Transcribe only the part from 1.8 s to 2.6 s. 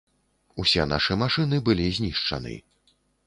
знішчаны.